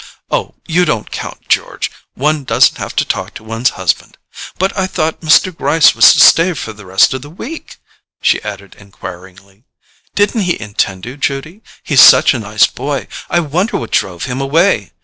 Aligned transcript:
Oh, 0.31 0.55
you 0.67 0.83
don't 0.83 1.11
count, 1.11 1.47
George: 1.47 1.91
one 2.15 2.43
doesn't 2.43 2.79
have 2.79 2.95
to 2.95 3.05
talk 3.05 3.35
to 3.35 3.43
one's 3.43 3.69
husband. 3.77 4.17
But 4.57 4.75
I 4.75 4.87
thought 4.87 5.21
Mr. 5.21 5.55
Gryce 5.55 5.93
was 5.93 6.11
to 6.13 6.19
stay 6.19 6.53
for 6.53 6.73
the 6.73 6.87
rest 6.87 7.13
of 7.13 7.21
the 7.21 7.29
week?" 7.29 7.77
she 8.19 8.41
added 8.41 8.73
enquiringly. 8.79 9.63
"Didn't 10.15 10.41
he 10.41 10.59
intend 10.59 11.03
to, 11.03 11.17
Judy? 11.17 11.61
He's 11.83 12.01
such 12.01 12.33
a 12.33 12.39
nice 12.39 12.65
boy—I 12.65 13.41
wonder 13.41 13.77
what 13.77 13.91
drove 13.91 14.23
him 14.25 14.41
away? 14.41 14.91